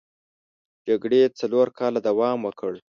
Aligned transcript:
جګړې 0.87 1.21
څلور 1.39 1.67
کاله 1.79 1.99
دوام 2.07 2.39
وکړ. 2.43 2.73